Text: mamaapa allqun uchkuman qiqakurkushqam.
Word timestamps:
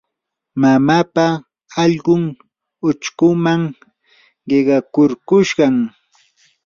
mamaapa 0.61 1.25
allqun 1.83 2.23
uchkuman 2.89 3.61
qiqakurkushqam. 4.47 5.75